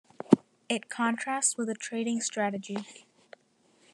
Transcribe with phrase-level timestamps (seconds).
[0.67, 3.05] It contrasts with a trading strategy.